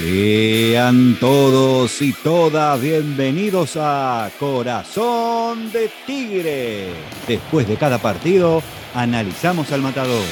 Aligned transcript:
Sean 0.00 1.18
todos 1.20 2.00
y 2.00 2.14
todas 2.14 2.80
bienvenidos 2.80 3.76
a 3.78 4.30
Corazón 4.38 5.70
de 5.72 5.90
Tigre. 6.06 6.88
Después 7.28 7.68
de 7.68 7.76
cada 7.76 7.98
partido, 7.98 8.62
analizamos 8.94 9.70
al 9.72 9.82
matador. 9.82 10.24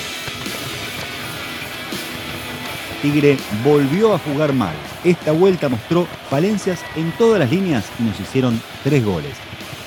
Tigre 3.03 3.37
volvió 3.63 4.15
a 4.15 4.19
jugar 4.19 4.55
mal. 4.55 4.75
Esta 5.05 5.33
vuelta 5.33 5.69
mostró 5.69 6.09
falencias 6.31 6.81
en 6.97 7.13
todas 7.19 7.39
las 7.39 7.51
líneas 7.51 7.85
y 8.01 8.05
nos 8.05 8.19
hicieron 8.19 8.59
tres 8.83 9.05
goles. 9.05 9.35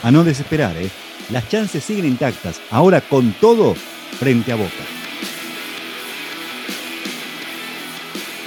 A 0.04 0.12
no 0.12 0.24
desesperar, 0.24 0.78
¿eh? 0.78 0.92
Las 1.32 1.50
chances 1.50 1.84
siguen 1.84 2.06
intactas. 2.06 2.62
Ahora 2.70 3.02
con 3.02 3.34
todo 3.34 3.74
frente 4.20 4.52
a 4.52 4.58
Boca. 4.58 4.91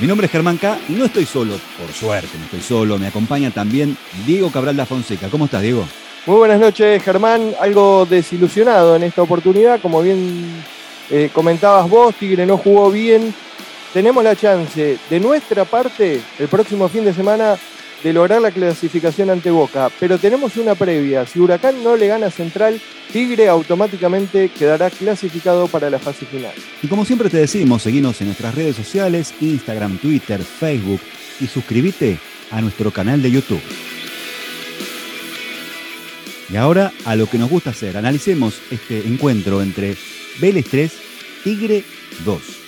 Mi 0.04 0.08
nombre 0.08 0.26
es 0.26 0.32
Germán 0.32 0.58
K 0.58 0.80
no 0.88 1.06
estoy 1.06 1.24
solo, 1.24 1.58
por 1.78 1.90
suerte 1.90 2.36
no 2.36 2.44
estoy 2.44 2.60
solo, 2.60 2.98
me 2.98 3.06
acompaña 3.06 3.50
también 3.50 3.96
Diego 4.26 4.50
Cabral 4.52 4.76
da 4.76 4.84
Fonseca. 4.84 5.30
¿Cómo 5.30 5.46
estás, 5.46 5.62
Diego? 5.62 5.88
Muy 6.26 6.36
buenas 6.36 6.60
noches, 6.60 7.02
Germán. 7.02 7.54
Algo 7.58 8.04
desilusionado 8.04 8.96
en 8.96 9.04
esta 9.04 9.22
oportunidad, 9.22 9.80
como 9.80 10.02
bien 10.02 10.62
eh, 11.10 11.30
comentabas 11.32 11.88
vos, 11.88 12.14
Tigre 12.16 12.44
no 12.44 12.58
jugó 12.58 12.90
bien. 12.90 13.34
Tenemos 13.94 14.22
la 14.22 14.36
chance 14.36 14.98
de 15.08 15.20
nuestra 15.20 15.64
parte 15.64 16.20
el 16.38 16.48
próximo 16.48 16.86
fin 16.90 17.06
de 17.06 17.14
semana 17.14 17.56
de 18.04 18.12
lograr 18.12 18.42
la 18.42 18.50
clasificación 18.50 19.30
ante 19.30 19.50
Boca, 19.50 19.90
pero 19.98 20.18
tenemos 20.18 20.58
una 20.58 20.74
previa. 20.74 21.26
Si 21.26 21.40
Huracán 21.40 21.82
no 21.82 21.96
le 21.96 22.06
gana 22.06 22.30
Central, 22.30 22.78
Tigre 23.10 23.48
automáticamente 23.48 24.50
quedará 24.50 24.90
clasificado 24.90 25.68
para 25.68 25.88
la 25.88 25.98
fase 25.98 26.26
final. 26.26 26.52
Y 26.82 26.86
como 26.86 27.06
siempre 27.06 27.30
te 27.30 27.38
decimos, 27.38 27.82
seguimos 27.82 28.20
en 28.20 28.26
nuestras 28.26 28.54
redes 28.54 28.76
sociales, 28.76 29.32
Instagram, 29.40 29.96
Twitter, 29.96 30.40
Facebook 30.42 31.00
y 31.40 31.46
suscríbete 31.46 32.18
a 32.50 32.60
nuestro 32.60 32.90
canal 32.90 33.22
de 33.22 33.30
YouTube. 33.30 33.62
Y 36.52 36.56
ahora 36.56 36.92
a 37.06 37.16
lo 37.16 37.26
que 37.26 37.38
nos 37.38 37.48
gusta 37.48 37.70
hacer, 37.70 37.96
analicemos 37.96 38.60
este 38.70 38.98
encuentro 39.08 39.62
entre 39.62 39.96
Vélez 40.40 40.66
3, 40.70 40.92
Tigre 41.42 41.82
2. 42.26 42.63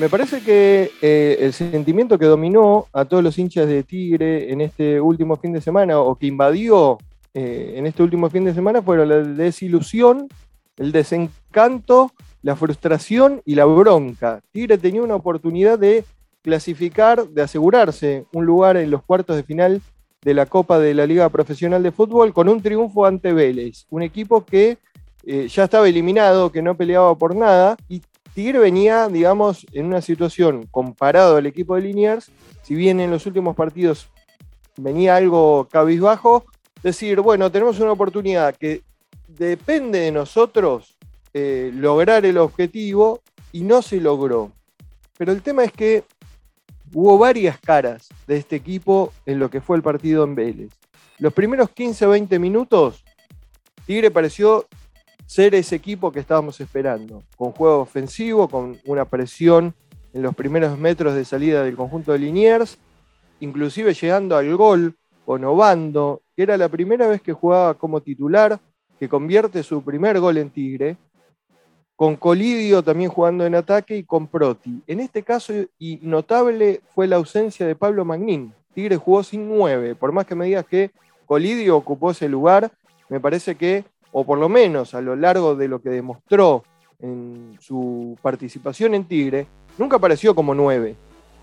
Me 0.00 0.08
parece 0.08 0.40
que 0.40 0.90
eh, 1.02 1.36
el 1.38 1.52
sentimiento 1.52 2.18
que 2.18 2.26
dominó 2.26 2.86
a 2.92 3.04
todos 3.04 3.22
los 3.22 3.38
hinchas 3.38 3.68
de 3.68 3.84
Tigre 3.84 4.52
en 4.52 4.60
este 4.60 5.00
último 5.00 5.36
fin 5.36 5.52
de 5.52 5.60
semana, 5.60 6.00
o 6.00 6.16
que 6.16 6.26
invadió 6.26 6.98
eh, 7.32 7.74
en 7.76 7.86
este 7.86 8.02
último 8.02 8.28
fin 8.28 8.44
de 8.44 8.54
semana, 8.54 8.82
fueron 8.82 9.08
la 9.08 9.18
desilusión, 9.18 10.28
el 10.78 10.90
desencanto, 10.90 12.10
la 12.42 12.56
frustración 12.56 13.40
y 13.44 13.54
la 13.54 13.66
bronca. 13.66 14.40
Tigre 14.50 14.78
tenía 14.78 15.00
una 15.00 15.14
oportunidad 15.14 15.78
de 15.78 16.04
clasificar, 16.42 17.28
de 17.28 17.42
asegurarse 17.42 18.26
un 18.32 18.44
lugar 18.44 18.76
en 18.76 18.90
los 18.90 19.02
cuartos 19.04 19.36
de 19.36 19.44
final 19.44 19.80
de 20.22 20.34
la 20.34 20.46
Copa 20.46 20.80
de 20.80 20.94
la 20.94 21.06
Liga 21.06 21.28
Profesional 21.28 21.84
de 21.84 21.92
Fútbol 21.92 22.32
con 22.32 22.48
un 22.48 22.60
triunfo 22.60 23.06
ante 23.06 23.32
Vélez, 23.32 23.86
un 23.90 24.02
equipo 24.02 24.44
que 24.44 24.76
eh, 25.24 25.46
ya 25.48 25.64
estaba 25.64 25.88
eliminado, 25.88 26.50
que 26.50 26.62
no 26.62 26.76
peleaba 26.76 27.16
por 27.16 27.36
nada, 27.36 27.76
y 27.88 28.02
Tigre 28.34 28.58
venía, 28.58 29.08
digamos, 29.08 29.64
en 29.72 29.86
una 29.86 30.02
situación 30.02 30.66
comparado 30.70 31.36
al 31.36 31.46
equipo 31.46 31.76
de 31.76 31.82
Liniers, 31.82 32.30
si 32.62 32.74
bien 32.74 32.98
en 32.98 33.12
los 33.12 33.26
últimos 33.26 33.54
partidos 33.54 34.08
venía 34.76 35.14
algo 35.14 35.68
cabizbajo, 35.70 36.44
decir, 36.82 37.20
bueno, 37.20 37.50
tenemos 37.52 37.78
una 37.78 37.92
oportunidad 37.92 38.56
que 38.56 38.82
depende 39.28 40.00
de 40.00 40.10
nosotros 40.10 40.96
eh, 41.32 41.70
lograr 41.74 42.26
el 42.26 42.38
objetivo 42.38 43.22
y 43.52 43.62
no 43.62 43.82
se 43.82 44.00
logró. 44.00 44.50
Pero 45.16 45.30
el 45.30 45.40
tema 45.40 45.62
es 45.62 45.72
que 45.72 46.02
hubo 46.92 47.16
varias 47.18 47.58
caras 47.60 48.08
de 48.26 48.36
este 48.36 48.56
equipo 48.56 49.12
en 49.26 49.38
lo 49.38 49.48
que 49.48 49.60
fue 49.60 49.76
el 49.76 49.82
partido 49.82 50.24
en 50.24 50.34
Vélez. 50.34 50.72
Los 51.18 51.32
primeros 51.32 51.70
15 51.70 52.06
o 52.06 52.10
20 52.10 52.38
minutos, 52.40 53.04
Tigre 53.86 54.10
pareció 54.10 54.66
ser 55.34 55.56
ese 55.56 55.74
equipo 55.74 56.12
que 56.12 56.20
estábamos 56.20 56.60
esperando, 56.60 57.24
con 57.36 57.50
juego 57.50 57.80
ofensivo, 57.80 58.46
con 58.46 58.78
una 58.84 59.04
presión 59.04 59.74
en 60.12 60.22
los 60.22 60.32
primeros 60.32 60.78
metros 60.78 61.12
de 61.16 61.24
salida 61.24 61.64
del 61.64 61.74
conjunto 61.74 62.12
de 62.12 62.20
Liniers, 62.20 62.78
inclusive 63.40 63.94
llegando 63.94 64.36
al 64.36 64.56
gol 64.56 64.94
con 65.26 65.42
Obando, 65.42 66.22
que 66.36 66.44
era 66.44 66.56
la 66.56 66.68
primera 66.68 67.08
vez 67.08 67.20
que 67.20 67.32
jugaba 67.32 67.74
como 67.74 68.00
titular, 68.00 68.60
que 69.00 69.08
convierte 69.08 69.64
su 69.64 69.82
primer 69.82 70.20
gol 70.20 70.36
en 70.36 70.50
Tigre, 70.50 70.96
con 71.96 72.14
Colidio 72.14 72.84
también 72.84 73.10
jugando 73.10 73.44
en 73.44 73.56
ataque 73.56 73.96
y 73.96 74.04
con 74.04 74.28
Proti. 74.28 74.84
En 74.86 75.00
este 75.00 75.24
caso, 75.24 75.52
y 75.80 75.98
notable 76.00 76.80
fue 76.94 77.08
la 77.08 77.16
ausencia 77.16 77.66
de 77.66 77.74
Pablo 77.74 78.04
Magnín. 78.04 78.54
Tigre 78.72 78.98
jugó 78.98 79.24
sin 79.24 79.48
nueve, 79.48 79.96
por 79.96 80.12
más 80.12 80.26
que 80.26 80.36
me 80.36 80.46
digas 80.46 80.64
que 80.64 80.92
Colidio 81.26 81.76
ocupó 81.76 82.12
ese 82.12 82.28
lugar, 82.28 82.70
me 83.08 83.18
parece 83.18 83.56
que 83.56 83.84
o 84.16 84.24
por 84.24 84.38
lo 84.38 84.48
menos 84.48 84.94
a 84.94 85.00
lo 85.00 85.16
largo 85.16 85.56
de 85.56 85.66
lo 85.66 85.82
que 85.82 85.90
demostró 85.90 86.62
en 87.00 87.56
su 87.60 88.16
participación 88.22 88.94
en 88.94 89.06
Tigre, 89.06 89.48
nunca 89.76 89.96
apareció 89.96 90.36
como 90.36 90.54
nueve. 90.54 90.94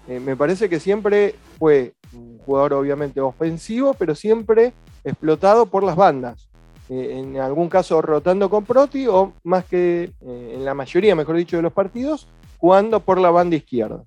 Eh, 0.08 0.22
me 0.22 0.38
parece 0.38 0.70
que 0.70 0.80
siempre 0.80 1.36
fue 1.60 1.94
un 2.14 2.38
jugador 2.40 2.74
obviamente 2.74 3.20
ofensivo, 3.20 3.94
pero 3.94 4.16
siempre 4.16 4.72
explotado 5.04 5.66
por 5.66 5.84
las 5.84 5.98
bandas. 5.98 6.48
Eh, 6.88 7.18
en 7.20 7.38
algún 7.42 7.68
caso 7.68 8.02
rotando 8.02 8.50
con 8.50 8.64
Proti 8.64 9.06
o 9.06 9.34
más 9.44 9.66
que 9.66 10.14
eh, 10.22 10.54
en 10.56 10.64
la 10.64 10.74
mayoría, 10.74 11.14
mejor 11.14 11.36
dicho, 11.36 11.58
de 11.58 11.64
los 11.64 11.74
partidos, 11.74 12.30
jugando 12.58 13.02
por 13.02 13.20
la 13.20 13.32
banda 13.32 13.58
izquierda. 13.58 14.06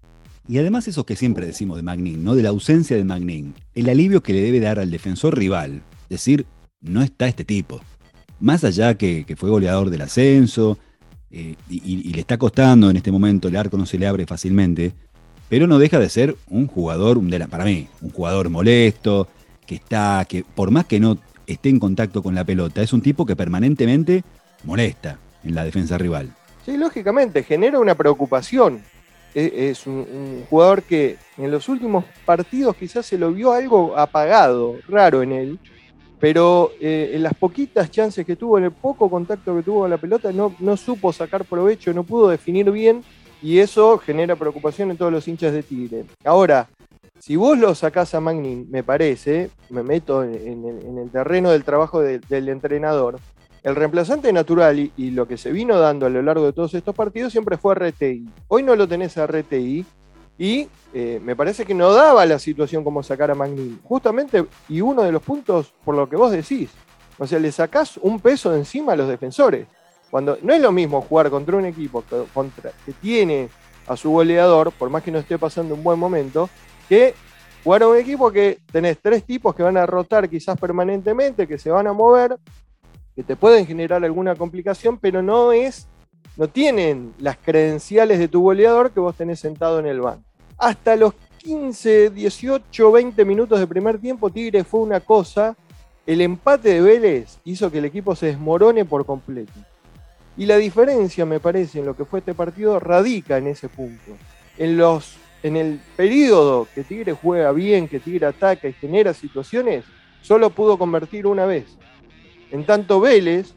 Y 0.49 0.57
además 0.57 0.89
eso 0.89 1.05
que 1.05 1.17
siempre 1.17 1.45
decimos 1.45 1.77
de 1.77 1.83
Magnin, 1.83 2.25
¿no? 2.25 2.35
De 2.35 2.43
la 2.43 2.49
ausencia 2.49 2.97
de 2.97 3.05
Magnin, 3.05 3.55
el 3.75 3.91
alivio 3.91 4.23
que 4.23 4.33
le 4.33 4.41
debe 4.41 4.61
dar 4.61 4.79
al 4.79 4.91
defensor 4.91 5.37
rival, 5.37 5.83
decir, 6.09 6.47
no 6.81 7.03
está 7.03 7.29
este 7.29 7.45
tipo 7.45 7.83
más 8.41 8.65
allá 8.65 8.95
que, 8.95 9.25
fue 9.37 9.51
goleador 9.51 9.91
del 9.91 10.03
ascenso 10.03 10.79
eh, 11.31 11.55
y, 11.69 12.13
le 12.13 12.21
está 12.21 12.39
costando 12.39 12.91
en 12.91 12.97
este 12.97 13.11
momento, 13.11 13.49
el 13.49 13.57
arco 13.57 13.77
no 13.77 13.87
se 13.87 13.99
le 13.99 14.07
abre 14.07 14.27
fácilmente, 14.27 14.93
pero 15.49 15.67
no 15.67 15.79
deja 15.79 15.99
de 15.99 16.09
ser 16.09 16.37
un 16.49 16.67
jugador, 16.67 17.21
para 17.49 17.65
mí, 17.65 17.89
un 18.01 18.11
jugador 18.11 18.51
molesto, 18.51 19.29
que 19.67 19.77
está, 19.77 20.25
que 20.29 20.45
por 20.45 20.71
más 20.71 20.87
que 20.87 21.01
no 21.01 21.19
esté 21.47 21.69
en 21.69 21.79
contacto 21.79 22.23
con 22.23 22.35
la 22.35 22.45
pelota, 22.45 22.83
es 22.83 22.93
un 22.93 23.03
tipo 23.03 23.27
que 23.27 23.37
permanentemente 23.37 24.25
molesta 24.65 25.19
en 25.43 25.55
la 25.55 25.65
defensa 25.65 25.99
rival. 25.99 26.31
Sí, 26.65 26.77
lógicamente, 26.77 27.43
genera 27.43 27.79
una 27.79 27.95
preocupación. 27.95 28.83
E, 29.35 29.71
es 29.71 29.87
un, 29.87 30.45
jugador 30.49 30.83
que 30.83 31.17
en 31.37 31.51
los 31.51 31.69
últimos 31.69 32.05
partidos 32.25 32.77
quizás 32.77 33.05
se 33.05 33.19
lo 33.19 33.33
vio 33.33 33.53
algo 33.53 33.99
apagado, 33.99 34.77
raro 34.89 35.23
en 35.23 35.33
él, 35.33 35.59
pero 36.25 36.73
eh, 36.81 37.11
en 37.13 37.23
las 37.23 37.35
poquitas 37.35 37.91
chances 37.91 38.25
que 38.25 38.35
tuvo, 38.35 38.57
en 38.57 38.65
el 38.65 38.71
poco 38.71 39.11
contacto 39.11 39.55
que 39.55 39.63
tuvo 39.63 39.81
con 39.81 39.91
la 39.91 39.99
pelota, 39.99 40.33
no, 40.33 40.55
no 40.59 40.75
supo 40.79 41.13
sacar 41.13 41.45
provecho, 41.45 41.93
no 41.93 42.03
pudo 42.03 42.31
definir 42.31 42.71
bien 42.71 43.05
y 43.43 43.59
eso 43.59 43.99
genera 43.99 44.35
preocupación 44.35 44.91
en 44.91 44.97
todos 44.97 45.13
los 45.13 45.29
hinchas 45.29 45.53
de 45.53 45.63
Tigre. 45.63 46.07
Ahora, 46.25 46.67
si 47.19 47.37
vos 47.37 47.59
lo 47.59 47.75
sacás 47.75 48.15
a 48.15 48.21
Magnin, 48.21 48.71
me 48.71 48.83
parece, 48.83 49.51
me 49.69 49.83
meto 49.83 50.25
en, 50.25 50.99
el 50.99 51.11
terreno 51.11 51.51
del 51.51 51.63
trabajo 51.63 52.01
del 52.01 52.49
entrenador, 52.49 53.21
el 53.63 53.77
reemplazante 53.77 54.33
natural 54.33 54.79
y, 54.79 54.93
y, 54.97 55.11
lo 55.11 55.29
que 55.29 55.37
se 55.37 55.53
vino 55.53 55.79
dando 55.79 56.07
a 56.07 56.09
lo 56.09 56.23
largo 56.23 56.47
de 56.47 56.55
todos 56.55 56.73
estos 56.73 56.95
partidos 56.95 57.33
siempre 57.33 57.59
fue 57.59 57.75
RTI. 57.75 58.27
Hoy 58.49 58.63
no 58.63 58.75
lo 58.77 58.89
tenés 58.89 59.19
a 59.19 59.27
RTI 59.27 59.85
y 60.39 60.69
eh, 60.93 61.21
me 61.23 61.37
parece 61.37 61.65
que 61.65 61.75
no 61.75 61.93
daba 61.93 62.27
la 62.27 62.39
situación 62.39 62.83
como 62.83 63.03
sacar 63.03 63.31
a 63.31 63.35
Magnin. 63.35 63.81
Justamente, 63.85 64.45
y 64.69 64.81
uno 64.81 65.03
de 65.03 65.13
los 65.13 65.23
puntos 65.23 65.73
por 65.85 65.95
lo 65.95 66.09
que 66.09 66.17
vos 66.17 66.33
decís, 66.33 66.71
o 67.19 67.27
sea, 67.27 67.39
le 67.39 67.53
sacás 67.53 67.97
un 67.99 68.19
peso 68.21 68.51
de 68.51 68.59
encima 68.59 68.93
a 68.93 68.97
los 68.97 69.09
defensores. 69.09 69.67
Cuando 70.11 70.39
no 70.43 70.53
es 70.53 70.61
lo 70.61 70.73
mismo 70.73 71.01
jugar 71.03 71.31
contra 71.31 71.57
un 71.57 71.65
equipo 71.65 72.05
que, 72.09 72.25
contra, 72.33 72.73
que 72.85 72.93
tiene 72.93 73.49
a 73.87 73.97
su 73.97 74.11
goleador, 74.11 74.73
por 74.73 74.91
más 74.91 75.03
que 75.03 75.11
no 75.11 75.19
esté 75.19 75.39
pasando 75.39 75.75
un 75.75 75.83
buen 75.83 75.99
momento, 75.99 76.49
que 76.89 77.15
jugar 77.63 77.83
a 77.83 77.89
un 77.89 77.97
equipo 77.97 78.31
que 78.31 78.59
tenés 78.71 78.99
tres 79.01 79.25
tipos 79.25 79.55
que 79.55 79.63
van 79.63 79.77
a 79.77 79.87
rotar 79.87 80.29
quizás 80.29 80.59
permanentemente, 80.59 81.47
que 81.47 81.59
se 81.59 81.71
van 81.71 81.87
a 81.87 81.93
mover, 81.93 82.37
que 83.15 83.23
te 83.23 83.37
pueden 83.37 83.67
generar 83.67 84.05
alguna 84.05 84.35
complicación, 84.35 84.99
pero 84.99 85.23
no 85.23 85.53
es 85.53 85.89
no 86.37 86.49
tienen 86.49 87.15
las 87.19 87.37
credenciales 87.37 88.19
de 88.19 88.29
tu 88.29 88.43
goleador 88.43 88.91
que 88.91 89.01
vos 89.01 89.15
tenés 89.15 89.41
sentado 89.41 89.79
en 89.79 89.87
el 89.87 90.01
banco. 90.01 90.25
Hasta 90.59 90.97
los 90.97 91.15
15, 91.39 92.11
18, 92.11 92.93
20 92.93 93.25
minutos 93.25 93.61
de 93.61 93.67
primer 93.67 93.99
tiempo, 93.99 94.31
Tigre 94.31 94.65
fue 94.65 94.81
una 94.81 95.01
cosa. 95.01 95.57
El 96.07 96.21
empate 96.21 96.71
de 96.71 96.81
Vélez 96.81 97.39
hizo 97.45 97.71
que 97.71 97.79
el 97.79 97.85
equipo 97.85 98.17
se 98.17 98.27
desmorone 98.27 98.85
por 98.85 99.07
completo. 99.07 99.53
Y 100.37 100.47
la 100.47 100.57
diferencia, 100.57 101.25
me 101.25 101.39
parece, 101.39 101.79
en 101.79 101.87
lo 101.87 101.97
que 101.97 102.05
fue 102.05 102.19
este 102.19 102.35
partido, 102.35 102.81
radica 102.81 103.39
en 103.39 103.47
ese 103.47 103.69
punto. 103.69 104.13
En, 104.59 104.77
los, 104.77 105.15
en 105.43 105.57
el 105.57 105.81
periodo 105.97 106.67
que 106.75 106.83
Tigre 106.83 107.13
juega 107.13 107.53
bien, 107.53 107.89
que 107.89 108.01
Tigre 108.01 108.27
ataca 108.27 108.67
y 108.67 108.73
genera 108.73 109.15
situaciones, 109.15 109.85
solo 110.23 110.51
pudo 110.51 110.77
convertir 110.79 111.27
una 111.27 111.47
vez. 111.47 111.67
En 112.51 112.65
tanto 112.65 113.01
Vélez, 113.01 113.55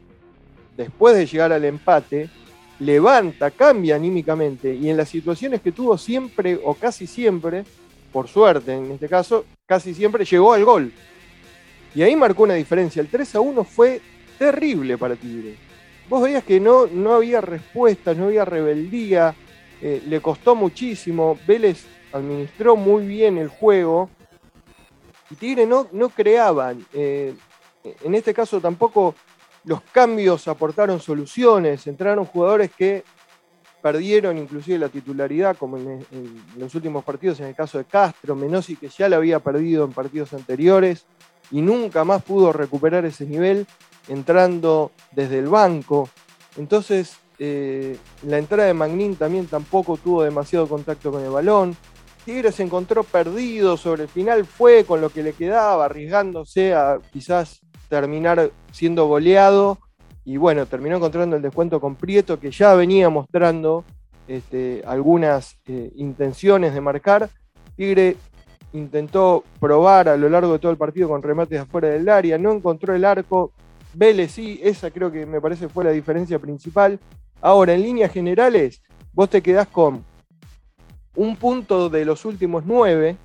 después 0.76 1.16
de 1.16 1.26
llegar 1.26 1.52
al 1.52 1.64
empate, 1.64 2.30
levanta, 2.80 3.50
cambia 3.50 3.96
anímicamente 3.96 4.74
y 4.74 4.88
en 4.88 4.96
las 4.96 5.08
situaciones 5.08 5.60
que 5.60 5.72
tuvo 5.72 5.98
siempre 5.98 6.58
o 6.62 6.74
casi 6.74 7.06
siempre 7.06 7.64
por 8.12 8.28
suerte 8.28 8.74
en 8.74 8.92
este 8.92 9.08
caso, 9.08 9.44
casi 9.66 9.94
siempre 9.94 10.24
llegó 10.24 10.52
al 10.52 10.64
gol. 10.64 10.92
Y 11.94 12.02
ahí 12.02 12.16
marcó 12.16 12.44
una 12.44 12.54
diferencia. 12.54 13.00
El 13.00 13.08
3 13.08 13.36
a 13.36 13.40
1 13.40 13.64
fue 13.64 14.00
terrible 14.38 14.98
para 14.98 15.16
Tigre. 15.16 15.56
Vos 16.08 16.22
veías 16.22 16.44
que 16.44 16.60
no, 16.60 16.86
no 16.86 17.14
había 17.14 17.40
respuesta, 17.40 18.14
no 18.14 18.26
había 18.26 18.44
rebeldía, 18.44 19.34
eh, 19.82 20.02
le 20.06 20.20
costó 20.20 20.54
muchísimo. 20.54 21.38
Vélez 21.46 21.84
administró 22.12 22.76
muy 22.76 23.06
bien 23.06 23.36
el 23.36 23.48
juego 23.48 24.08
y 25.30 25.34
Tigre 25.34 25.66
no, 25.66 25.88
no 25.92 26.08
creaban. 26.08 26.84
Eh, 26.92 27.34
en 28.02 28.14
este 28.14 28.32
caso 28.32 28.60
tampoco 28.60 29.14
los 29.68 29.82
cambios 29.82 30.48
aportaron 30.48 30.98
soluciones, 30.98 31.86
entraron 31.86 32.24
jugadores 32.24 32.70
que 32.74 33.04
perdieron 33.82 34.38
inclusive 34.38 34.78
la 34.78 34.88
titularidad, 34.88 35.58
como 35.58 35.76
en, 35.76 36.06
los 36.56 36.74
últimos 36.74 37.04
partidos, 37.04 37.38
en 37.40 37.48
el 37.48 37.54
caso 37.54 37.76
de 37.76 37.84
Castro, 37.84 38.34
Menosi, 38.34 38.76
que 38.76 38.88
ya 38.88 39.10
la 39.10 39.16
había 39.16 39.40
perdido 39.40 39.84
en 39.84 39.92
partidos 39.92 40.32
anteriores 40.32 41.04
y 41.50 41.60
nunca 41.60 42.02
más 42.02 42.22
pudo 42.22 42.50
recuperar 42.50 43.04
ese 43.04 43.26
nivel 43.26 43.66
entrando 44.08 44.90
desde 45.12 45.38
el 45.38 45.48
banco. 45.48 46.08
Entonces, 46.56 47.18
eh, 47.38 47.98
la 48.22 48.38
entrada 48.38 48.68
de 48.68 48.74
Magnin 48.74 49.16
también 49.16 49.48
tampoco 49.48 49.98
tuvo 49.98 50.22
demasiado 50.22 50.66
contacto 50.66 51.12
con 51.12 51.22
el 51.22 51.30
balón. 51.30 51.76
Tigre 52.24 52.52
se 52.52 52.62
encontró 52.62 53.04
perdido 53.04 53.76
sobre 53.76 54.04
el 54.04 54.08
final, 54.08 54.46
fue 54.46 54.84
con 54.84 55.02
lo 55.02 55.10
que 55.10 55.22
le 55.22 55.34
quedaba, 55.34 55.84
arriesgándose 55.84 56.72
a 56.72 56.98
quizás 57.12 57.60
terminar 57.88 58.50
siendo 58.72 59.06
goleado 59.06 59.78
y 60.24 60.36
bueno, 60.36 60.66
terminó 60.66 60.96
encontrando 60.96 61.36
el 61.36 61.42
descuento 61.42 61.80
con 61.80 61.96
Prieto, 61.96 62.38
que 62.38 62.50
ya 62.50 62.74
venía 62.74 63.08
mostrando 63.08 63.84
este, 64.26 64.82
algunas 64.86 65.56
eh, 65.66 65.90
intenciones 65.96 66.74
de 66.74 66.82
marcar. 66.82 67.30
Tigre 67.76 68.16
intentó 68.74 69.42
probar 69.58 70.08
a 70.08 70.16
lo 70.18 70.28
largo 70.28 70.52
de 70.52 70.58
todo 70.58 70.70
el 70.70 70.76
partido 70.76 71.08
con 71.08 71.22
remates 71.22 71.60
afuera 71.60 71.88
del 71.88 72.08
área, 72.10 72.36
no 72.36 72.52
encontró 72.52 72.94
el 72.94 73.06
arco. 73.06 73.52
Vélez 73.94 74.32
sí, 74.32 74.60
esa 74.62 74.90
creo 74.90 75.10
que 75.10 75.24
me 75.24 75.40
parece 75.40 75.68
fue 75.68 75.84
la 75.84 75.92
diferencia 75.92 76.38
principal. 76.38 76.98
Ahora, 77.40 77.72
en 77.72 77.82
líneas 77.82 78.12
generales, 78.12 78.82
vos 79.14 79.30
te 79.30 79.40
quedás 79.40 79.66
con 79.68 80.04
un 81.16 81.36
punto 81.36 81.88
de 81.88 82.04
los 82.04 82.26
últimos 82.26 82.64
nueve, 82.66 83.16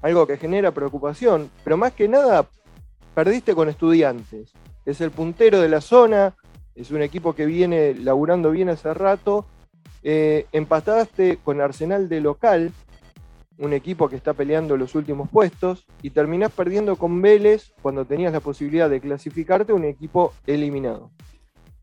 algo 0.00 0.26
que 0.26 0.38
genera 0.38 0.70
preocupación, 0.72 1.50
pero 1.62 1.76
más 1.76 1.92
que 1.92 2.08
nada 2.08 2.48
perdiste 3.18 3.56
con 3.56 3.68
estudiantes. 3.68 4.52
Es 4.86 5.00
el 5.00 5.10
puntero 5.10 5.60
de 5.60 5.68
la 5.68 5.80
zona, 5.80 6.36
es 6.76 6.92
un 6.92 7.02
equipo 7.02 7.34
que 7.34 7.46
viene 7.46 7.92
laburando 7.92 8.52
bien 8.52 8.68
hace 8.68 8.94
rato. 8.94 9.44
Eh, 10.04 10.46
empataste 10.52 11.38
con 11.42 11.60
Arsenal 11.60 12.08
de 12.08 12.20
local, 12.20 12.70
un 13.58 13.72
equipo 13.72 14.08
que 14.08 14.14
está 14.14 14.34
peleando 14.34 14.76
los 14.76 14.94
últimos 14.94 15.28
puestos, 15.30 15.84
y 16.00 16.10
terminás 16.10 16.52
perdiendo 16.52 16.94
con 16.94 17.20
Vélez 17.20 17.72
cuando 17.82 18.04
tenías 18.04 18.32
la 18.32 18.38
posibilidad 18.38 18.88
de 18.88 19.00
clasificarte, 19.00 19.72
un 19.72 19.86
equipo 19.86 20.32
eliminado. 20.46 21.10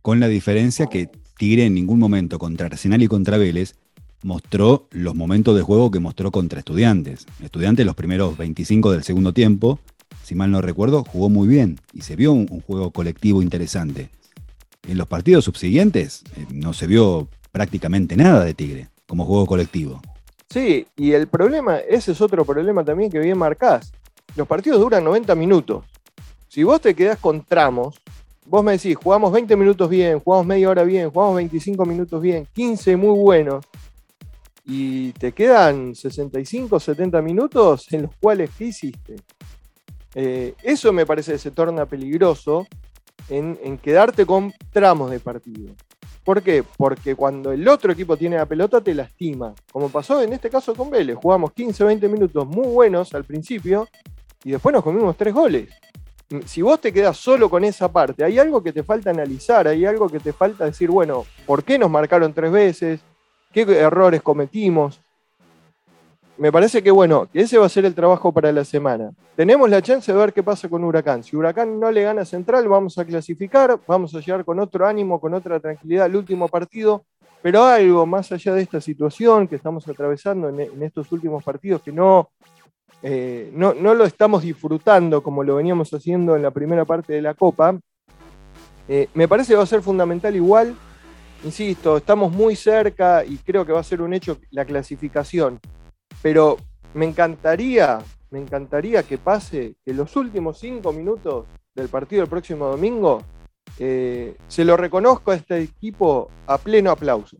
Con 0.01 0.21
la 0.21 0.29
diferencia 0.29 0.85
que 0.85 1.09
Tigre 1.37 1.65
en 1.65 1.73
ningún 1.73 1.99
momento 1.99 2.39
contra 2.39 2.67
Arsenal 2.67 3.03
y 3.03 3.09
contra 3.09 3.37
Vélez 3.37 3.75
mostró 4.23 4.87
los 4.91 5.15
momentos 5.15 5.53
de 5.53 5.63
juego 5.63 5.91
que 5.91 5.99
mostró 5.99 6.31
contra 6.31 6.59
Estudiantes. 6.59 7.27
Estudiantes 7.43 7.85
los 7.85 7.95
primeros 7.95 8.37
25 8.37 8.93
del 8.93 9.03
segundo 9.03 9.33
tiempo, 9.33 9.81
si 10.23 10.35
mal 10.35 10.51
no 10.51 10.61
recuerdo, 10.61 11.03
jugó 11.03 11.29
muy 11.29 11.47
bien 11.47 11.79
y 11.93 12.01
se 12.01 12.15
vio 12.15 12.33
un 12.33 12.61
juego 12.61 12.91
colectivo 12.91 13.41
interesante. 13.41 14.09
En 14.87 14.97
los 14.97 15.07
partidos 15.07 15.45
subsiguientes 15.45 16.23
eh, 16.35 16.45
no 16.51 16.73
se 16.73 16.87
vio 16.87 17.27
prácticamente 17.51 18.15
nada 18.15 18.43
de 18.43 18.53
Tigre 18.53 18.89
como 19.07 19.25
juego 19.25 19.45
colectivo. 19.45 20.01
Sí, 20.49 20.87
y 20.95 21.11
el 21.11 21.27
problema, 21.27 21.77
ese 21.77 22.11
es 22.11 22.21
otro 22.21 22.45
problema 22.45 22.83
también 22.83 23.11
que 23.11 23.19
bien 23.19 23.37
marcás. 23.37 23.91
Los 24.35 24.47
partidos 24.47 24.79
duran 24.79 25.03
90 25.03 25.35
minutos. 25.35 25.85
Si 26.47 26.63
vos 26.63 26.79
te 26.79 26.93
quedás 26.93 27.19
con 27.19 27.43
tramos, 27.43 27.99
vos 28.45 28.63
me 28.63 28.73
decís, 28.73 28.95
jugamos 28.95 29.31
20 29.31 29.55
minutos 29.55 29.89
bien, 29.89 30.19
jugamos 30.19 30.45
media 30.45 30.69
hora 30.69 30.83
bien, 30.83 31.09
jugamos 31.09 31.35
25 31.37 31.85
minutos 31.85 32.21
bien, 32.21 32.47
15 32.53 32.95
muy 32.95 33.17
buenos, 33.17 33.65
y 34.65 35.11
te 35.13 35.31
quedan 35.31 35.93
65, 35.93 36.79
70 36.79 37.21
minutos 37.21 37.91
en 37.93 38.03
los 38.03 38.11
cuales 38.19 38.49
¿qué 38.57 38.65
hiciste? 38.65 39.15
Eh, 40.15 40.55
eso 40.63 40.93
me 40.93 41.05
parece 41.05 41.33
que 41.33 41.37
se 41.37 41.51
torna 41.51 41.85
peligroso 41.85 42.65
en, 43.29 43.77
quedarte 43.77 44.25
con 44.25 44.53
tramos 44.71 45.11
de 45.11 45.19
partido. 45.19 45.75
¿Por 46.23 46.41
qué? 46.41 46.63
Porque 46.77 47.15
cuando 47.15 47.51
el 47.51 47.67
otro 47.67 47.91
equipo 47.91 48.17
tiene 48.17 48.37
la 48.37 48.45
pelota 48.45 48.81
te 48.81 48.95
lastima. 48.95 49.53
Como 49.71 49.89
pasó 49.89 50.21
en 50.21 50.33
este 50.33 50.49
caso 50.49 50.73
con 50.73 50.89
Vélez. 50.89 51.17
Jugamos 51.17 51.51
15 51.51 51.83
o 51.83 51.87
20 51.87 52.07
minutos 52.07 52.47
muy 52.47 52.67
buenos 52.67 53.13
al 53.13 53.25
principio 53.25 53.87
y 54.43 54.51
después 54.51 54.73
nos 54.73 54.83
comimos 54.83 55.15
tres 55.17 55.33
goles. 55.33 55.69
Si 56.45 56.61
vos 56.63 56.81
te 56.81 56.91
quedas 56.91 57.17
solo 57.17 57.49
con 57.49 57.63
esa 57.63 57.91
parte, 57.91 58.23
hay 58.23 58.39
algo 58.39 58.63
que 58.63 58.73
te 58.73 58.81
falta 58.81 59.11
analizar, 59.11 59.67
hay 59.67 59.85
algo 59.85 60.09
que 60.09 60.19
te 60.19 60.33
falta 60.33 60.65
decir, 60.65 60.89
bueno, 60.89 61.25
¿por 61.45 61.63
qué 61.63 61.77
nos 61.77 61.91
marcaron 61.91 62.33
tres 62.33 62.51
veces? 62.51 63.01
¿Qué 63.53 63.61
errores 63.61 64.23
cometimos? 64.23 64.99
Me 66.37 66.51
parece 66.51 66.83
que 66.83 66.91
bueno, 66.91 67.27
ese 67.33 67.57
va 67.57 67.65
a 67.65 67.69
ser 67.69 67.85
el 67.85 67.95
trabajo 67.95 68.31
para 68.31 68.51
la 68.51 68.65
semana. 68.65 69.11
Tenemos 69.35 69.69
la 69.69 69.81
chance 69.81 70.11
de 70.11 70.17
ver 70.17 70.33
qué 70.33 70.43
pasa 70.43 70.67
con 70.67 70.83
Huracán. 70.83 71.23
Si 71.23 71.35
Huracán 71.35 71.79
no 71.79 71.91
le 71.91 72.03
gana 72.03 72.25
Central, 72.25 72.67
vamos 72.67 72.97
a 72.97 73.05
clasificar, 73.05 73.79
vamos 73.87 74.13
a 74.15 74.19
llegar 74.19 74.43
con 74.43 74.59
otro 74.59 74.85
ánimo, 74.85 75.19
con 75.19 75.33
otra 75.33 75.59
tranquilidad 75.59 76.05
al 76.05 76.15
último 76.15 76.47
partido. 76.47 77.05
Pero 77.41 77.63
algo 77.63 78.05
más 78.05 78.31
allá 78.31 78.53
de 78.53 78.63
esta 78.63 78.81
situación 78.81 79.47
que 79.47 79.55
estamos 79.55 79.87
atravesando 79.87 80.49
en, 80.49 80.81
estos 80.81 81.11
últimos 81.11 81.43
partidos, 81.43 81.81
que 81.81 81.91
no, 81.91 82.31
eh, 83.03 83.51
no, 83.53 83.73
no, 83.73 83.93
lo 83.93 84.03
estamos 84.03 84.43
disfrutando 84.43 85.21
como 85.21 85.43
lo 85.43 85.55
veníamos 85.55 85.93
haciendo 85.93 86.35
en 86.35 86.41
la 86.41 86.51
primera 86.51 86.85
parte 86.85 87.13
de 87.13 87.21
la 87.21 87.35
Copa, 87.35 87.77
eh, 88.87 89.09
me 89.13 89.27
parece 89.27 89.53
que 89.53 89.57
va 89.57 89.63
a 89.63 89.67
ser 89.67 89.81
fundamental 89.81 90.35
igual. 90.35 90.75
Insisto, 91.43 91.97
estamos 91.97 92.31
muy 92.31 92.55
cerca 92.55 93.23
y 93.23 93.37
creo 93.37 93.63
que 93.63 93.71
va 93.71 93.79
a 93.79 93.83
ser 93.83 94.01
un 94.01 94.13
hecho 94.13 94.39
la 94.49 94.65
clasificación 94.65 95.59
pero 96.25 96.57
me 96.95 97.05
encantaría, 97.05 97.99
me 98.31 98.39
encantaría 98.39 99.03
que 99.03 99.19
pase 99.19 99.75
que 99.85 99.93
los 99.93 100.15
últimos 100.15 100.57
cinco 100.57 100.91
minutos 100.91 101.45
del 101.75 101.87
partido 101.87 102.23
del 102.23 102.29
próximo 102.31 102.65
domingo 102.65 103.21
eh, 103.77 104.35
se 104.47 104.65
lo 104.65 104.75
reconozco 104.75 105.29
a 105.29 105.35
este 105.35 105.61
equipo 105.61 106.31
a 106.47 106.57
pleno 106.57 106.89
aplauso. 106.89 107.37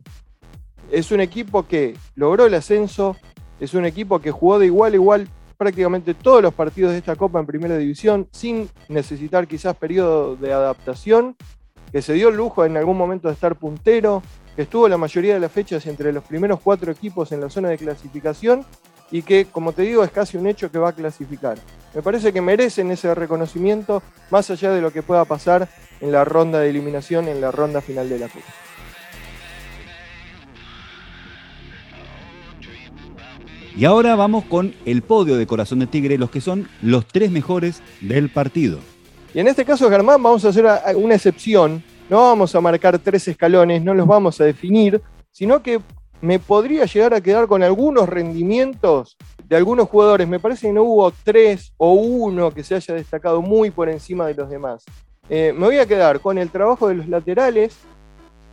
Es 0.88 1.10
un 1.10 1.20
equipo 1.20 1.66
que 1.66 1.96
logró 2.14 2.46
el 2.46 2.54
ascenso, 2.54 3.16
es 3.58 3.74
un 3.74 3.86
equipo 3.86 4.20
que 4.20 4.30
jugó 4.30 4.60
de 4.60 4.66
igual 4.66 4.92
a 4.92 4.94
igual 4.94 5.28
prácticamente 5.56 6.14
todos 6.14 6.40
los 6.40 6.54
partidos 6.54 6.92
de 6.92 6.98
esta 6.98 7.16
Copa 7.16 7.40
en 7.40 7.46
Primera 7.46 7.76
División 7.76 8.28
sin 8.30 8.70
necesitar 8.88 9.48
quizás 9.48 9.74
periodo 9.76 10.36
de 10.36 10.52
adaptación, 10.52 11.34
que 11.96 12.02
se 12.02 12.12
dio 12.12 12.28
el 12.28 12.36
lujo 12.36 12.66
en 12.66 12.76
algún 12.76 12.98
momento 12.98 13.28
de 13.28 13.32
estar 13.32 13.56
puntero, 13.56 14.22
que 14.54 14.60
estuvo 14.60 14.86
la 14.86 14.98
mayoría 14.98 15.32
de 15.32 15.40
las 15.40 15.50
fechas 15.50 15.86
entre 15.86 16.12
los 16.12 16.22
primeros 16.24 16.60
cuatro 16.60 16.92
equipos 16.92 17.32
en 17.32 17.40
la 17.40 17.48
zona 17.48 17.70
de 17.70 17.78
clasificación 17.78 18.66
y 19.10 19.22
que, 19.22 19.46
como 19.46 19.72
te 19.72 19.80
digo, 19.80 20.04
es 20.04 20.10
casi 20.10 20.36
un 20.36 20.46
hecho 20.46 20.70
que 20.70 20.76
va 20.76 20.90
a 20.90 20.92
clasificar. 20.92 21.56
Me 21.94 22.02
parece 22.02 22.34
que 22.34 22.42
merecen 22.42 22.90
ese 22.90 23.14
reconocimiento 23.14 24.02
más 24.30 24.50
allá 24.50 24.72
de 24.72 24.82
lo 24.82 24.90
que 24.90 25.02
pueda 25.02 25.24
pasar 25.24 25.70
en 26.02 26.12
la 26.12 26.22
ronda 26.26 26.60
de 26.60 26.68
eliminación, 26.68 27.28
en 27.28 27.40
la 27.40 27.50
ronda 27.50 27.80
final 27.80 28.10
de 28.10 28.18
la 28.18 28.28
Copa. 28.28 28.44
Y 33.74 33.86
ahora 33.86 34.16
vamos 34.16 34.44
con 34.44 34.74
el 34.84 35.00
podio 35.00 35.38
de 35.38 35.46
Corazón 35.46 35.78
de 35.78 35.86
Tigre, 35.86 36.18
los 36.18 36.30
que 36.30 36.42
son 36.42 36.68
los 36.82 37.06
tres 37.06 37.30
mejores 37.30 37.80
del 38.02 38.28
partido. 38.28 38.80
Y 39.34 39.40
en 39.40 39.48
este 39.48 39.64
caso, 39.64 39.90
Germán, 39.90 40.22
vamos 40.22 40.44
a 40.44 40.48
hacer 40.48 40.66
una 40.96 41.14
excepción 41.14 41.82
no 42.08 42.18
vamos 42.18 42.54
a 42.54 42.60
marcar 42.60 42.98
tres 43.00 43.26
escalones, 43.26 43.82
no 43.82 43.92
los 43.92 44.06
vamos 44.06 44.40
a 44.40 44.44
definir, 44.44 45.02
sino 45.32 45.60
que 45.60 45.80
me 46.20 46.38
podría 46.38 46.84
llegar 46.84 47.14
a 47.14 47.20
quedar 47.20 47.48
con 47.48 47.62
algunos 47.62 48.08
rendimientos 48.08 49.16
de 49.44 49.56
algunos 49.56 49.88
jugadores. 49.88 50.28
Me 50.28 50.38
parece 50.38 50.68
que 50.68 50.72
no 50.72 50.84
hubo 50.84 51.10
tres 51.24 51.72
o 51.76 51.94
uno 51.94 52.52
que 52.52 52.62
se 52.62 52.76
haya 52.76 52.94
destacado 52.94 53.42
muy 53.42 53.70
por 53.70 53.88
encima 53.88 54.26
de 54.26 54.34
los 54.34 54.48
demás. 54.48 54.84
Eh, 55.28 55.52
me 55.52 55.66
voy 55.66 55.78
a 55.78 55.86
quedar 55.86 56.20
con 56.20 56.38
el 56.38 56.50
trabajo 56.50 56.88
de 56.88 56.94
los 56.94 57.08
laterales, 57.08 57.76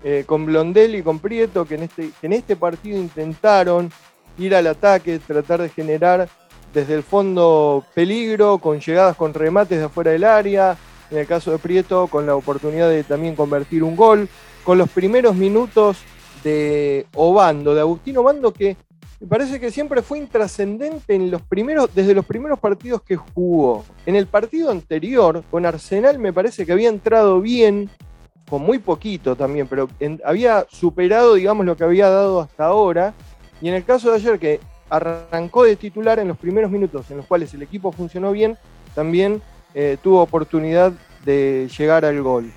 eh, 0.04 0.24
con 0.26 0.48
Blondel 0.48 0.96
y 0.96 1.04
con 1.04 1.20
Prieto, 1.20 1.66
que 1.66 1.76
en, 1.76 1.84
este, 1.84 2.10
que 2.20 2.28
en 2.28 2.34
este 2.34 2.56
partido 2.56 2.98
intentaron 2.98 3.92
ir 4.40 4.56
al 4.56 4.66
ataque, 4.66 5.20
tratar 5.20 5.62
de 5.62 5.70
generar 5.70 6.28
desde 6.74 6.96
el 6.96 7.04
fondo 7.04 7.86
peligro, 7.94 8.58
con 8.58 8.80
llegadas 8.80 9.16
con 9.16 9.34
remates 9.34 9.78
de 9.78 9.86
afuera 9.86 10.12
del 10.12 10.24
área, 10.24 10.76
en 11.12 11.20
el 11.20 11.28
caso 11.28 11.52
de 11.52 11.60
Prieto, 11.60 12.08
con 12.08 12.26
la 12.26 12.36
oportunidad 12.36 12.90
de 12.90 13.04
también 13.04 13.36
convertir 13.36 13.84
un 13.84 13.96
gol, 13.96 14.28
con 14.64 14.78
los 14.78 14.90
primeros 14.90 15.36
minutos 15.36 16.00
de 16.44 17.06
Obando, 17.16 17.76
de 17.76 17.82
Agustín 17.82 18.18
Obando, 18.18 18.52
que 18.52 18.76
me 19.20 19.28
parece 19.28 19.60
que 19.60 19.72
siempre 19.72 20.02
fue 20.02 20.18
intrascendente 20.18 21.16
en 21.16 21.32
los 21.32 21.42
primeros, 21.44 21.94
desde 21.94 22.14
los 22.14 22.26
primeros 22.26 22.60
partidos 22.60 23.04
que 23.04 23.16
jugó. 23.16 23.86
En 24.06 24.16
el 24.16 24.28
partido 24.28 24.70
anterior, 24.72 25.44
con 25.50 25.66
Arsenal, 25.66 26.20
me 26.20 26.34
parece 26.34 26.66
que 26.66 26.74
había 26.74 26.90
entrado 26.90 27.40
bien, 27.40 27.90
con 28.50 28.64
muy 28.64 28.80
poquito 28.80 29.36
también, 29.36 29.68
pero 29.68 29.88
había 30.26 30.66
superado, 30.70 31.36
digamos, 31.36 31.66
lo 31.66 31.78
que 31.78 31.84
había 31.84 32.10
dado 32.10 32.42
hasta 32.42 32.66
ahora. 32.66 33.14
Y 33.62 33.70
en 33.70 33.76
el 33.76 33.86
caso 33.86 34.10
de 34.10 34.18
ayer, 34.18 34.40
que 34.40 34.60
arrancó 34.94 35.64
de 35.64 35.76
titular 35.76 36.20
en 36.20 36.28
los 36.28 36.38
primeros 36.38 36.70
minutos 36.70 37.10
en 37.10 37.18
los 37.18 37.26
cuales 37.26 37.52
el 37.56 37.64
equipo 37.64 37.92
funcionó 37.92 38.32
bien, 38.32 38.58
también 38.94 39.42
eh, 39.74 39.98
tuvo 40.04 40.22
oportunidad 40.22 40.94
de 41.26 41.68
llegar 41.76 42.06
al 42.06 42.22
gol. 42.22 42.52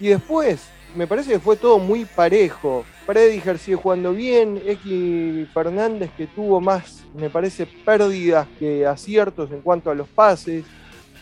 Y 0.00 0.08
después, 0.08 0.66
me 0.96 1.06
parece 1.06 1.30
que 1.30 1.38
fue 1.38 1.56
todo 1.56 1.78
muy 1.78 2.04
parejo. 2.04 2.84
Prediger 3.06 3.58
sigue 3.58 3.76
jugando 3.76 4.12
bien, 4.12 4.60
X 4.66 5.48
Fernández 5.54 6.10
que 6.16 6.26
tuvo 6.26 6.60
más, 6.60 7.04
me 7.14 7.30
parece, 7.30 7.66
pérdidas 7.66 8.48
que 8.58 8.84
aciertos 8.84 9.52
en 9.52 9.60
cuanto 9.60 9.88
a 9.88 9.94
los 9.94 10.08
pases. 10.08 10.64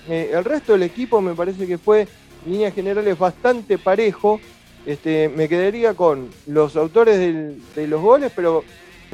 Eh, 0.09 0.31
el 0.33 0.45
resto 0.45 0.73
del 0.73 0.85
equipo 0.85 1.21
me 1.21 1.35
parece 1.35 1.67
que 1.67 1.77
fue, 1.77 2.09
en 2.47 2.53
líneas 2.53 2.75
generales, 2.75 3.19
bastante 3.19 3.77
parejo. 3.77 4.41
Este, 4.87 5.29
me 5.29 5.47
quedaría 5.47 5.93
con 5.93 6.31
los 6.47 6.75
autores 6.77 7.19
de 7.19 7.87
los 7.87 8.01
goles, 8.01 8.33
pero 8.35 8.65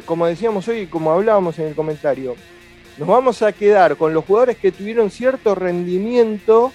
como 0.04 0.26
decíamos 0.26 0.66
hoy 0.68 0.80
y 0.80 0.86
como 0.86 1.12
hablábamos 1.12 1.58
en 1.58 1.66
el 1.66 1.74
comentario, 1.74 2.36
nos 2.98 3.08
vamos 3.08 3.42
a 3.42 3.52
quedar 3.52 3.96
con 3.96 4.12
los 4.12 4.24
jugadores 4.24 4.56
que 4.58 4.72
tuvieron 4.72 5.10
cierto 5.10 5.54
rendimiento 5.54 6.72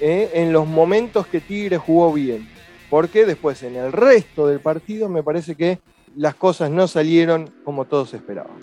eh, 0.00 0.30
en 0.34 0.52
los 0.52 0.66
momentos 0.66 1.26
que 1.26 1.40
Tigre 1.40 1.78
jugó 1.78 2.12
bien. 2.12 2.48
Porque 2.90 3.24
después 3.24 3.62
en 3.62 3.76
el 3.76 3.92
resto 3.92 4.46
del 4.46 4.60
partido 4.60 5.08
me 5.08 5.22
parece 5.22 5.54
que 5.54 5.78
las 6.16 6.34
cosas 6.34 6.70
no 6.70 6.88
salieron 6.88 7.50
como 7.64 7.84
todos 7.84 8.12
esperaban. 8.12 8.58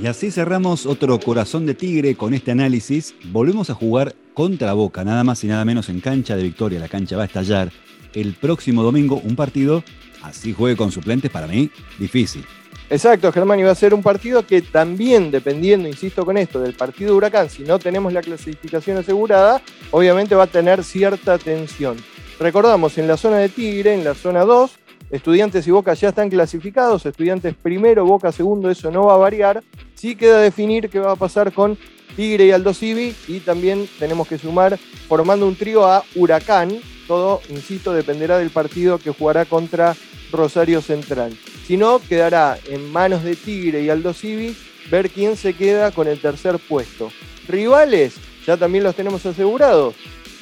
Y 0.00 0.06
así 0.06 0.32
cerramos 0.32 0.86
otro 0.86 1.20
corazón 1.20 1.66
de 1.66 1.74
tigre 1.74 2.16
con 2.16 2.34
este 2.34 2.50
análisis. 2.50 3.14
Volvemos 3.26 3.70
a 3.70 3.74
jugar 3.74 4.14
contra 4.34 4.72
Boca, 4.72 5.04
nada 5.04 5.22
más 5.22 5.44
y 5.44 5.46
nada 5.46 5.64
menos 5.64 5.88
en 5.88 6.00
cancha 6.00 6.36
de 6.36 6.42
victoria. 6.42 6.80
La 6.80 6.88
cancha 6.88 7.16
va 7.16 7.22
a 7.22 7.26
estallar 7.26 7.70
el 8.12 8.34
próximo 8.34 8.82
domingo, 8.82 9.20
un 9.24 9.36
partido, 9.36 9.84
así 10.22 10.52
juegue 10.52 10.76
con 10.76 10.90
suplentes, 10.90 11.30
para 11.30 11.46
mí, 11.46 11.70
difícil. 11.98 12.44
Exacto, 12.90 13.32
Germán, 13.32 13.60
iba 13.60 13.70
a 13.70 13.74
ser 13.74 13.94
un 13.94 14.02
partido 14.02 14.44
que 14.44 14.62
también, 14.62 15.30
dependiendo, 15.30 15.88
insisto 15.88 16.24
con 16.26 16.36
esto, 16.36 16.60
del 16.60 16.74
partido 16.74 17.12
de 17.12 17.16
Huracán, 17.16 17.48
si 17.48 17.62
no 17.62 17.78
tenemos 17.78 18.12
la 18.12 18.20
clasificación 18.20 18.98
asegurada, 18.98 19.62
obviamente 19.90 20.34
va 20.34 20.44
a 20.44 20.48
tener 20.48 20.84
cierta 20.84 21.38
tensión. 21.38 21.96
Recordamos, 22.38 22.98
en 22.98 23.06
la 23.06 23.16
zona 23.16 23.38
de 23.38 23.48
Tigre, 23.48 23.94
en 23.94 24.04
la 24.04 24.14
zona 24.14 24.44
2, 24.44 24.72
Estudiantes 25.10 25.66
y 25.66 25.70
Boca 25.70 25.94
ya 25.94 26.08
están 26.08 26.30
clasificados, 26.30 27.06
Estudiantes 27.06 27.54
primero, 27.54 28.04
Boca 28.04 28.32
segundo, 28.32 28.70
eso 28.70 28.90
no 28.90 29.06
va 29.06 29.14
a 29.14 29.18
variar. 29.18 29.62
Sí 29.94 30.16
queda 30.16 30.40
definir 30.40 30.88
qué 30.88 30.98
va 30.98 31.12
a 31.12 31.16
pasar 31.16 31.52
con 31.52 31.78
Tigre 32.16 32.46
y 32.46 32.50
Aldo 32.52 32.72
y 32.80 33.40
también 33.40 33.88
tenemos 33.98 34.28
que 34.28 34.38
sumar 34.38 34.78
formando 35.08 35.46
un 35.46 35.56
trío 35.56 35.86
a 35.86 36.04
Huracán. 36.14 36.78
Todo, 37.06 37.40
insisto, 37.48 37.92
dependerá 37.92 38.38
del 38.38 38.50
partido 38.50 38.98
que 38.98 39.10
jugará 39.10 39.44
contra 39.44 39.94
Rosario 40.32 40.80
Central. 40.80 41.36
Si 41.66 41.76
no, 41.76 42.00
quedará 42.00 42.58
en 42.68 42.90
manos 42.92 43.24
de 43.24 43.36
Tigre 43.36 43.82
y 43.82 43.90
Aldo 43.90 44.14
Civi 44.14 44.56
ver 44.90 45.10
quién 45.10 45.36
se 45.36 45.54
queda 45.54 45.90
con 45.90 46.08
el 46.08 46.20
tercer 46.20 46.58
puesto. 46.58 47.10
Rivales, 47.48 48.14
ya 48.46 48.56
también 48.56 48.84
los 48.84 48.94
tenemos 48.94 49.24
asegurados. 49.26 49.94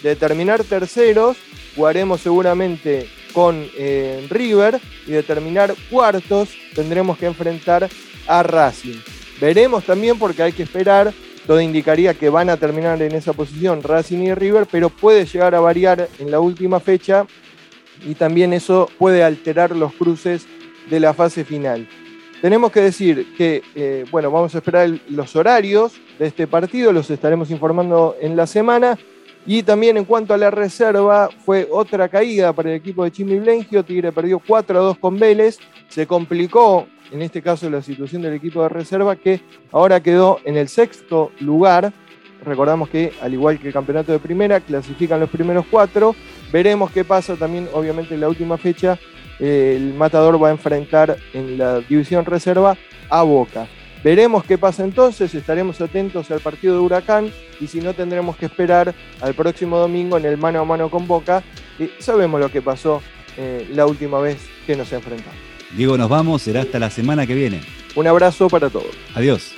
De 0.03 0.17
terminar 0.17 0.65
terceros, 0.65 1.37
jugaremos 1.77 2.21
seguramente 2.21 3.09
con 3.33 3.67
eh, 3.77 4.27
River 4.31 4.81
y 5.07 5.13
de 5.13 5.23
terminar 5.23 5.75
cuartos 5.91 6.51
tendremos 6.75 7.19
que 7.19 7.27
enfrentar 7.27 7.89
a 8.27 8.43
Racing. 8.43 8.99
Veremos 9.41 9.85
también 9.85 10.19
porque 10.19 10.43
hay 10.43 10.53
que 10.53 10.63
esperar, 10.63 11.13
todo 11.47 11.61
indicaría 11.61 12.15
que 12.15 12.29
van 12.29 12.51
a 12.51 12.57
terminar 12.57 13.03
en 13.03 13.15
esa 13.15 13.33
posición 13.33 13.83
Racing 13.83 14.19
y 14.19 14.35
River, 14.35 14.67
pero 14.71 14.89
puede 14.89 15.27
llegar 15.27 15.55
a 15.55 15.61
variar 15.61 16.09
en 16.19 16.31
la 16.31 16.41
última 16.41 16.79
fecha 16.81 17.27
y 18.07 18.15
también 18.15 18.53
eso 18.53 18.89
puede 18.99 19.25
alterar 19.25 19.75
los 19.75 19.93
cruces 19.95 20.47
de 20.89 21.01
la 21.01 21.15
fase 21.15 21.45
final. 21.45 21.89
Tenemos 22.41 22.73
que 22.73 22.81
decir 22.81 23.35
que, 23.37 23.63
eh, 23.75 24.05
bueno, 24.11 24.31
vamos 24.31 24.55
a 24.55 24.59
esperar 24.59 24.91
los 25.09 25.37
horarios 25.37 25.93
de 26.19 26.27
este 26.27 26.47
partido, 26.49 26.93
los 26.93 27.09
estaremos 27.11 27.51
informando 27.51 28.17
en 28.21 28.37
la 28.37 28.47
semana 28.47 28.99
y 29.45 29.63
también 29.63 29.97
en 29.97 30.05
cuanto 30.05 30.35
a 30.35 30.39
la 30.39 30.51
reserva, 30.51 31.29
fue 31.45 31.67
otra 31.71 32.09
caída 32.09 32.53
para 32.53 32.71
el 32.71 32.77
equipo 32.77 33.03
de 33.03 33.11
Chimi 33.11 33.39
Blengio. 33.41 33.85
Tigre 33.85 34.13
perdió 34.13 34.39
4 34.39 34.79
a 34.79 34.83
2 34.83 34.99
con 34.99 35.19
Vélez. 35.19 35.59
Se 35.89 36.07
complicó, 36.07 36.87
en 37.11 37.23
este 37.23 37.43
caso, 37.43 37.69
la 37.69 37.83
situación 37.83 38.23
del 38.23 38.35
equipo 38.35 38.63
de 38.63 38.69
reserva, 38.69 39.17
que 39.17 39.41
ahora 39.73 40.01
quedó 40.01 40.39
en 40.45 40.57
el 40.57 40.69
sexto 40.69 41.33
lugar. 41.41 41.93
Recordamos 42.45 42.89
que, 42.89 43.13
al 43.21 43.33
igual 43.33 43.59
que 43.59 43.69
el 43.69 43.73
campeonato 43.73 44.13
de 44.13 44.21
primera, 44.21 44.61
clasifican 44.61 45.19
los 45.19 45.31
primeros 45.31 45.67
cuatro. 45.69 46.15
Veremos 46.53 46.93
qué 46.93 47.05
pasa 47.05 47.35
también, 47.35 47.69
obviamente, 47.73 48.15
en 48.15 48.21
la 48.21 48.29
última 48.29 48.57
fecha. 48.59 48.99
el 49.41 49.95
matador 49.95 50.41
va 50.41 50.49
a 50.49 50.53
enfrentar 50.53 51.17
en 51.33 51.59
la 51.59 51.81
división 51.81 52.25
reserva 52.25 52.77
a 53.11 53.23
Boca. 53.23 53.67
Veremos 54.03 54.45
qué 54.45 54.59
pasa 54.59 54.83
entonces, 54.83 55.33
estaremos 55.35 55.81
atentos 55.81 56.31
al 56.33 56.41
partido 56.41 56.75
de 56.75 56.81
Huracán 56.81 57.31
y 57.61 57.69
si 57.69 57.81
no 57.81 57.95
tendremos 57.95 58.37
que 58.37 58.47
esperar 58.47 58.95
al 59.21 59.35
próximo 59.35 59.79
domingo 59.79 60.17
en 60.17 60.25
el 60.25 60.37
mano 60.39 60.61
a 60.61 60.65
mano 60.65 60.91
con 60.91 61.07
Boca. 61.07 61.43
Y 61.79 61.89
sabemos 62.03 62.41
lo 62.41 62.51
que 62.51 62.61
pasó 62.61 63.01
eh, 63.37 63.69
la 63.71 63.87
última 63.87 64.19
vez 64.19 64.39
que 64.67 64.75
nos 64.75 64.93
enfrentamos. 64.93 65.39
Diego, 65.77 65.97
nos 65.97 66.09
vamos, 66.09 66.43
será 66.43 66.63
hasta 66.63 66.79
la 66.79 66.91
semana 66.91 67.27
que 67.27 67.35
viene. 67.35 67.61
Un 67.95 68.07
abrazo 68.07 68.49
para 68.49 68.69
todos. 68.69 68.91
Adiós. 69.15 69.55